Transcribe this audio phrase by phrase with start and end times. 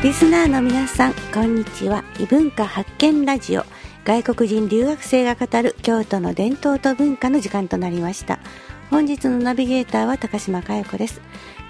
[0.00, 2.04] リスナーの皆さんこんにちは。
[2.20, 3.64] 異文化発見ラジオ。
[4.04, 8.38] 外国人留学生が語る京都の伝統と文化の時間となりました。
[8.90, 11.20] 本日のナビゲーターは高島佳代子です。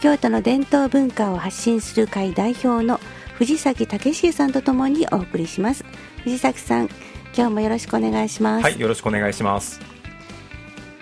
[0.02, 3.00] 京都の伝統文化を発信する会代表の
[3.32, 5.86] 藤崎武史さんとともにお送りします。
[6.22, 6.90] 藤崎さん
[7.34, 8.62] 今日もよろしくお願いします。
[8.62, 9.80] はいよろしくお願いします。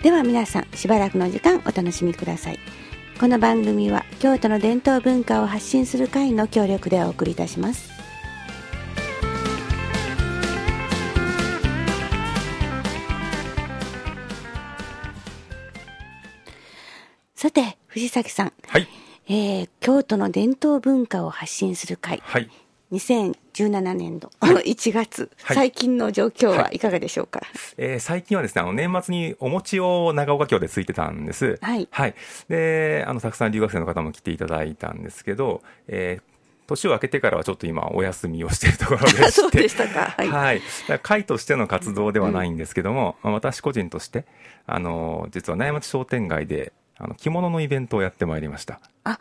[0.01, 2.59] では皆さんしばらくの時間お楽しみください
[3.19, 7.89] この番組は京都の伝統文化を発信する会の協力でお送りいたします。
[17.33, 18.87] さて藤崎さん、はい。
[19.27, 22.47] えー、京都の伝統文化を発信する会、はい
[22.91, 25.55] 2017年度 の1月、はい。
[25.55, 27.41] 最近の状況はいかがでしょうか、
[27.77, 31.59] えー最近はですねあの年末にお餅を長岡京でついてたんです。
[31.61, 32.15] はい。
[32.47, 39.31] であのたくさん留学生の方も来ていただいたんですけど、えー年を明けてからはちょっと今お休みをしているところでして。
[39.31, 40.13] そうでしたか。
[40.17, 40.27] はい。
[40.29, 40.61] はい、
[41.01, 44.25] 会としての活動ではないんですけども、まあ私個人として
[44.65, 48.81] あの実は苗町商店街であの着物のイベントをやってまいりました。
[49.05, 49.17] あ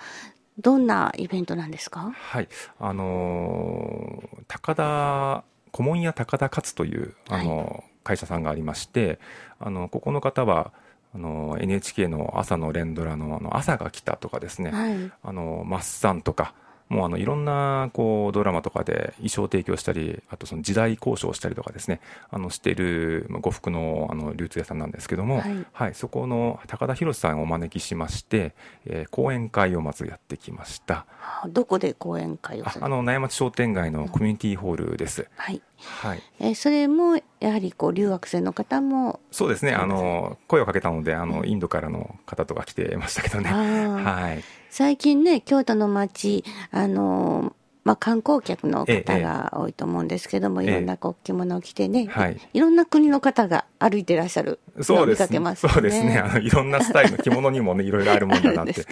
[0.59, 2.13] どんなイベントなんですか？
[2.15, 9.19] はい、あのー高田古門屋高田勝というあのー会社さんがありまして、
[9.59, 10.73] あのここの方は
[11.15, 15.13] あのー NHK の朝の連ドラのあの朝が来たとかですね、はい。
[15.23, 16.55] あのマッサンとか。
[16.89, 31.07] もうあのいろんなこうドラマとかで衣装提供したり、あとその時代交渉したりとかですね、あのしているまあ呉服のあの流通屋さんなんですけども、はいはい、そこの高田博さんをお招きしまして、えー講演会をまずやってきました。
[31.21, 35.29] あどこで講演会をああの苗町商店街のコミュニティホールです。
[35.37, 39.73] はいはい、えーそれもやはりこう留学生の方もそうですね。
[39.73, 43.51] あの声をかけたので、あのインドからの方とか来てましたけどね。
[43.51, 44.43] はい。
[44.77, 47.53] 最近ね京都の街あのー
[47.85, 50.69] まあ、観光客のええ方が多いと思うんですけども、ええ。
[50.69, 52.37] いろんなこう着物を着てね、はい。
[52.53, 55.55] いろんな国の方が歩いてらっしゃるそうですね。
[55.55, 56.19] そうですね。
[56.19, 58.85] あのいろんなスタイルの着物にもね、 いろいろあるもんだなって。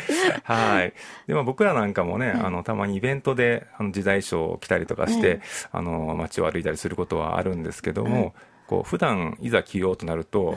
[0.45, 0.95] はい。
[1.27, 5.41] で、まあ僕らなんかもね、あの、たまにイベントで、あの、時代衣装を着たりとかして、え
[5.73, 8.33] あの、街を歩いたりすることはあるんですけども、
[8.69, 10.57] こう、普段いざ着ようとなると、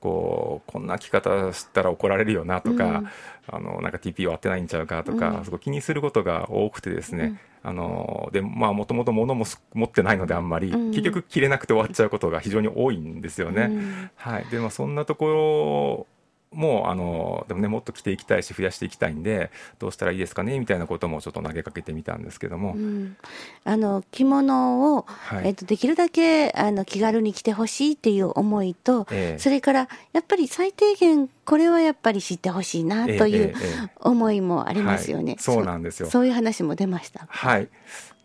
[0.00, 3.08] こうこんな着方したら怒られるよなとか、うん。
[3.50, 5.44] あのなんか TP 割ってないんちゃうかとか、うん。
[5.44, 10.90] すごい気にすることが多くてですね、あのでまあもともと物もす持ってないのであんまり、うん。
[10.90, 13.62] 結局着れなくて終わっちゃうことが非常に多いんですよね。
[13.62, 14.10] うん。
[14.16, 16.17] はい、でまあそんなところ
[16.52, 23.16] もあのでもねもっと着ていきたいし増やしていきたいんでどうしたらいいですかねみたいなこともちょっと投げかけてみたんですけども、うん。
[23.64, 25.48] あの着物を、はい。
[25.48, 29.38] えっと、できるだけあの気軽に着てほしいっていう思いと、ええ。
[29.38, 33.54] それからやっぱり最低限これはやっぱり知ってほしいなというええええ。
[33.84, 35.32] え思いもありますよね。
[35.32, 35.38] はい。
[35.40, 36.06] そうなんですよ。
[36.06, 37.26] そそういう話も出ました。
[37.28, 37.68] はい。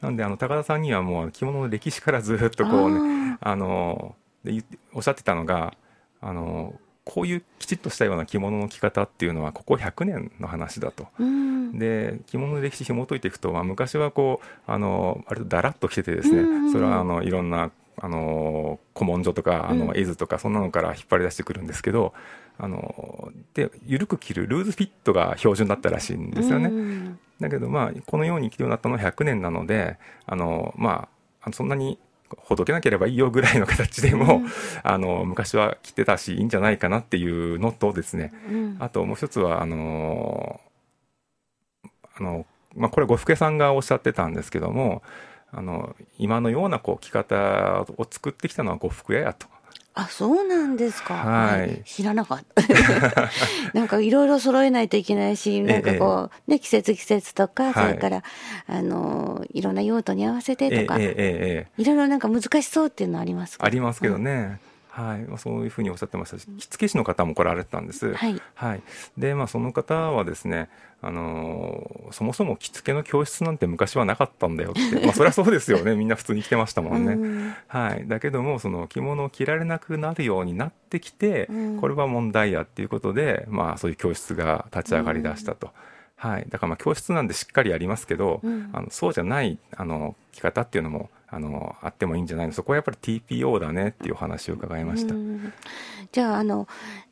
[0.02, 4.16] なんで、あの、高田さんにはもう着物の歴史からずっとこうね、あの、
[4.94, 5.76] おっしゃってたのが、
[6.22, 6.74] あの、
[7.06, 11.08] こういうきちっとしたような着物の着方っていうのは、ここ100年の話だと。
[11.20, 22.14] うんで、着物の歴史紐解いていくと、まあ、昔はこう、あの、割とだらっと着ててですね、うんうんうんそれは、あの、いろんな、あの、古文書とか、あの、うん絵図とか、そんなのから引っ張り出してくるんですけど、
[22.58, 26.70] あの、で、緩く着るルーズフィットが標準だったらしいんですよね。
[26.70, 31.08] うんだけどまあこのように着るようになったのは100年なのであのま
[31.42, 32.00] あそんなに
[32.40, 34.48] ほどけなければいいよぐらいの形でも、うん。
[34.84, 38.34] あの昔は着てたしいいんじゃないかなっていうのとですね。
[38.50, 38.78] うん。
[38.80, 40.60] あともう一つはあの
[42.16, 42.46] あの、
[42.76, 45.02] まあ、これ呉服屋さんがおっしゃってたんですけども
[45.52, 49.48] あの今のようなこう着方を作ってきたのは呉服屋やと。
[49.96, 51.14] あ、そうなんですか。
[51.14, 53.30] はい知らなかった。
[53.78, 58.24] なんかいろいろ揃えないといけないし、なんかこう、ね、季節季節とか、はいそれから、
[58.68, 64.24] あの、いろんな用途に合わせてとか、いろいろなんか難しそうっていうのはありますありますけどね。
[64.24, 64.60] ね、
[64.94, 65.22] はい。
[65.24, 68.14] まあ、そういうふうにおっしゃってましたし着付け師の方も来られてたんです。
[68.14, 68.40] はい。
[68.54, 68.84] はい、
[69.18, 70.70] でまあその方はですね、
[71.02, 75.96] あのーそもそも着付けの教室なんて昔はなかったんだよって、 まあ、そりゃそうですよね。
[75.96, 77.14] みんな普通に着てましたもんね。
[77.14, 77.56] うん。
[77.68, 81.80] はい、だけどもその着物を着られなくなるようになってきて、うん。
[81.82, 85.72] これは問題やっていうことで、まあ、そういう教室が立ち上がりだしたと。
[86.18, 88.70] はい、だからまあ教室なんでしっかりやりますけど、うん。
[88.74, 92.54] あのそうじゃないあの着方っていうのもあのあってもいいんじゃないの？
[92.54, 95.14] そこはやっぱり TPO だねっていうお話を伺いました。
[95.16, 95.54] うん
[96.12, 96.68] じゃあ、あの、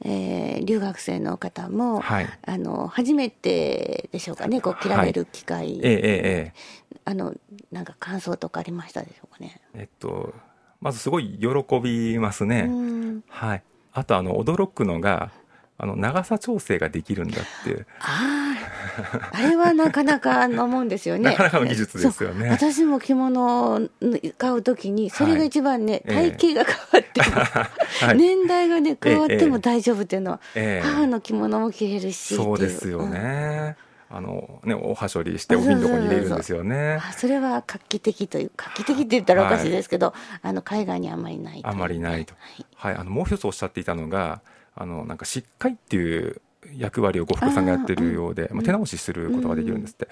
[0.06, 6.53] えー留学生の方も、はいあの、初めてでしょうかね、こう、着られる機会、ええええええ
[7.06, 7.33] あの、
[7.71, 9.59] なんか感想とかありましたでしょうかね？
[9.73, 10.35] えっと、
[10.81, 12.65] まずすごい喜びますね。
[12.69, 13.63] うんはい。
[13.94, 15.31] あと、あの、驚くのが、
[15.79, 17.88] あの、長さ調整ができるんだっていう。
[18.01, 18.50] あ
[19.31, 21.31] あれはなかなかのもんですよね。
[21.31, 22.49] なかなかの技術ですよね。
[22.49, 23.89] 私も着物を
[24.38, 33.75] 買うときに、それが一番ね、はい、体型が変わっても、 はい、年代がね、変わっても大丈夫っていうのは、ええ、母の着物も着れるしそうですよね。
[34.11, 34.17] うん。
[34.17, 36.99] あのね、おはしょりしてお瓶どこに入れるんですよね。
[37.15, 44.41] それは画期的という画期的って言ったらおかしいですけど、はい、あの海外にあまりないあまりないと、はい、はい、あのもう一つおっしゃっていたのが
[44.75, 46.41] あのなんか疾患っていう
[46.75, 50.08] 役割を呉服さんがやってるようでまあ、手直しすることができるんですって、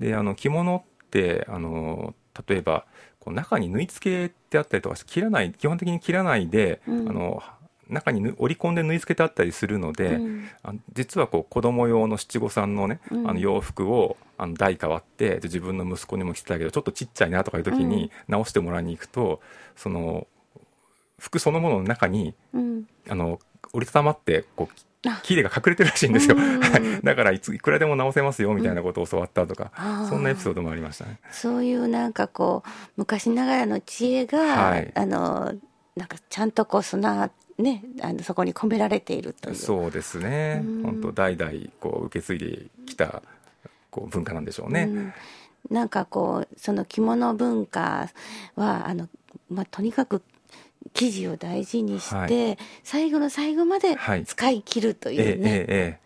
[0.00, 2.14] うん、であの着物ってあの
[2.48, 2.86] 例えば
[3.20, 7.42] こう中に縫い付けてあったりとか切らない基本的に切らないで、うん、あの
[7.88, 19.40] 中に織り込んで縫い付けてあったりするので、うん、あ実はこう子供用の七五三のね、うん、あの洋服をあの代変わって自分の息子にも着てたけどちょっとちっちゃいなとかいう時に直してもらいに行くと、
[19.76, 20.26] その
[21.18, 22.34] 服そのものの中に、
[23.08, 23.38] あの
[23.72, 24.82] 折りたたまってこう
[25.22, 26.36] キレが隠れてるらしいんですよ、
[27.02, 29.72] だからいついくらでも直せますよみたいなことを教わったとか、
[30.02, 31.18] うん、そんなエピソードもありましたね。
[31.32, 35.54] そういうなんかこう昔ながらの知恵が、はい、あの
[35.96, 39.56] なんかちゃんとこう備ね、あのそこに込められているという。
[39.56, 43.22] そうですね、本当代々こう受け継いできた
[43.90, 44.88] こう文化なんでしょうね。
[44.88, 45.12] うん、
[45.70, 48.08] なんかこうその着物文化
[48.56, 49.08] はあの、
[49.50, 50.22] まあ、とにかく
[50.94, 53.96] 生地を大事にして、はい、最後の最後まで
[54.26, 55.24] 使い切るというね。
[55.24, 55.98] はい、ええええ、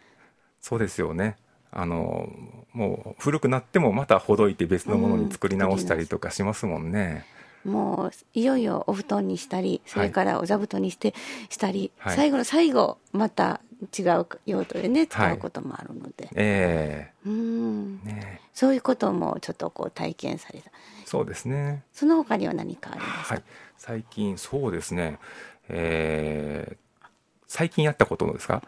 [0.61, 1.37] そうですよね。
[1.73, 2.31] あの
[2.73, 7.27] もう古くなってもまたほどいて別のものに作り直したりとかしますもんね。
[7.31, 7.37] うん
[7.67, 11.15] もういよいよお布団にしたりそれからお座布団にして
[11.51, 13.61] したり、はい、最後の最後また
[13.97, 17.13] 違う用途でね使うこともあるので、はい、え。
[17.27, 18.03] ー、うん。
[18.05, 20.71] ね、そういうこともちょっとこう体験された。
[21.05, 21.85] そうですね。
[21.93, 23.45] その他には何かありますか、はい、
[23.77, 25.19] 最近そうですね。
[25.69, 27.07] えー、
[27.47, 28.63] 最近やったことですか？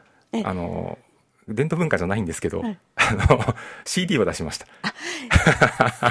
[0.44, 0.98] あの
[1.48, 3.54] 伝統文化じゃないんですけど、はい、 あの
[3.86, 4.66] CD を出しました。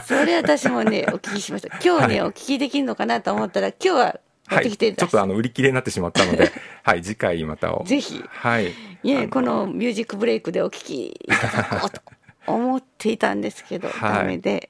[0.05, 1.77] それ私もねお聞きしました。
[1.83, 6.51] 今日ね、はい、お聞きできるのかなと思ったら今日ははい、ちょっとあの売り切れになってしまったので、
[6.83, 7.83] はい、次回またを。
[7.85, 8.23] ぜひ。
[8.27, 8.71] はい。
[9.03, 12.01] いえ、このミュージックブレイクでお聞きいただこうと
[12.51, 14.69] 思っていたんですけど、はい、ダメで。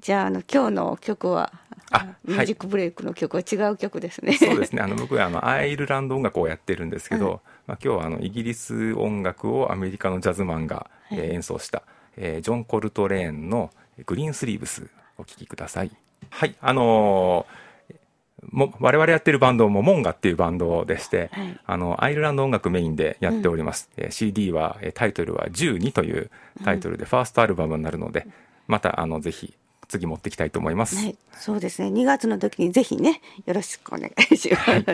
[0.00, 1.52] じゃあ、あの、今日の曲は、
[1.92, 4.32] あミュージックブレイクの曲は違う曲ですね。
[4.34, 4.82] そうですね。
[4.82, 11.82] あの、僕はあの、アイルランド音楽をやってるんですけど、まあ、今日はあのイギリス音楽をアメリカのジャズマンが、はい、えー、演奏した、
[12.16, 13.70] えー、ジョン・コルトレーンの
[14.06, 15.90] 「グリーンスリーブス」お聴きください。
[16.30, 17.65] はいあのー、
[18.50, 26.30] も我々やってるバンドもモンガっていうバンドでして、はい、あのアイルランド音楽メインでやっております、うん、CD はタイトルは「12」という
[26.64, 28.32] タイトルでファーストアルバムになるので、うん、
[28.68, 29.54] またあのぜひ
[29.88, 31.88] 次持っていきたいと思います、はい、そうですね。
[31.88, 34.84] 2月の時にぜひねよろしくお願いします、はい。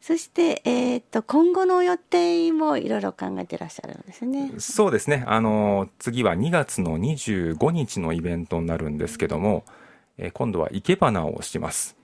[0.00, 4.52] そして、えーと、今後の予定もいろいろ考えていらっしゃるんですね。
[4.58, 5.24] そうですね。
[5.26, 9.64] あの次は2月の25日のイベントになるんですけども、
[10.16, 11.97] えー、今度は生け花をします。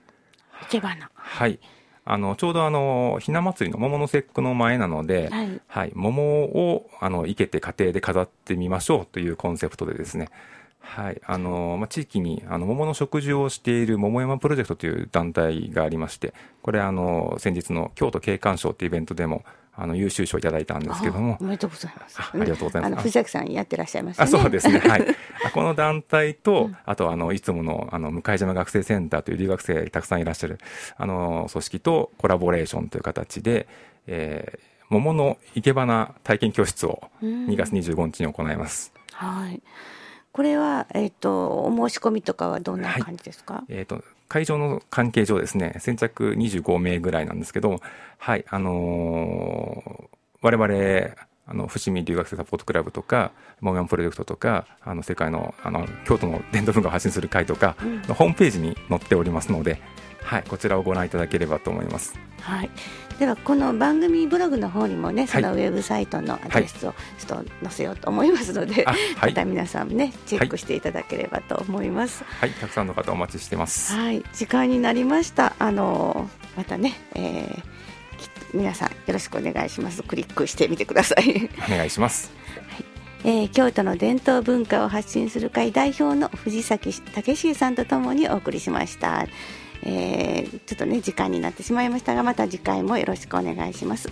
[0.63, 1.09] 生け花。
[1.13, 1.59] はい。
[2.07, 10.29] あのちょうどあのひな祭りの桃の節句の前なので、はい、はい、桃をあの生けて家庭で飾ってみましょうというコンセプトでですね、
[10.85, 19.43] はい、あの、まあ、地域に、あの、桃の植樹をしている桃山プロジェクトという団体がありまして、これ、あの、先日の京都景観賞っていうイベントでも、
[19.77, 21.37] あの優秀賞いただいたんですけども。
[21.39, 22.19] おめでとうございます。
[22.19, 22.91] ありがとうございます。
[22.93, 24.79] あの藤崎さんやってらっしゃいます、ね、あ、そうですね。
[24.79, 25.05] はい。
[25.53, 30.59] この団体と、うん、あとあのいつものあの向島学生センターという留学生たくさんいらっしゃる
[30.97, 33.67] あの組織とコラボレーションという形で、
[34.07, 34.59] えー、
[34.89, 38.93] 桃の生け花体験教室を2月25日に行います。
[39.11, 39.61] はい。
[40.35, 47.79] これは、えっ、ー、と、お申し込みとかはどんな感じですか、はい、えっ、ー、と、会場の関係上ですね、先着25名ぐらいなんですけど、
[48.17, 50.07] はい、あのー、
[50.41, 51.15] 我々、
[51.47, 59.79] あの、伏見留学生サポートクラブとか、モーガンプロジェクトとか、あの、世界の、あの、京都の伝統文化を発信する会とか、うん、ホームページに載っておりますので、
[60.25, 62.15] はい、こちらをご覧いただければと思います。
[62.41, 62.69] はい。
[63.19, 72.25] ではこの番組ブログの方にもねそのウェブサイトのアドレスをちょっと載せようと思いますので、はい、また皆さんねチェックしていただければと思います。
[72.25, 73.93] はい、たくさんの方お待ちしてます。
[73.93, 75.55] はい、時間になりました。
[75.59, 77.63] あのまたね、えー、
[78.53, 80.03] 皆さんよろしくお願いします。
[80.03, 81.49] クリックしてみてください。
[81.67, 82.31] お願いします。
[82.69, 82.85] はい
[83.23, 89.25] えー、京都の伝統文化を発信する会代表の藤崎武史さんとともにお送りしました。
[89.83, 94.09] えー、ちょっとね時間になってしまいましたがまた次回もよろしくお願いします。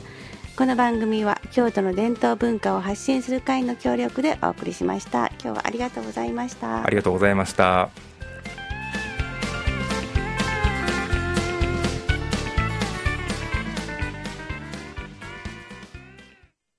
[0.55, 5.31] この番組は京都の伝統文化を発信する会の協力でお送りしました。
[5.43, 6.85] 今日はありがとうございました。
[6.85, 8.12] ありがとうございました。